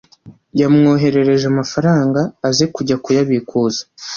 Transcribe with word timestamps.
yamwoherereje 0.59 1.45
amafaranga 1.53 2.21
aze 2.47 2.65
kujya 2.75 2.95
kuyabikuza 3.03 3.81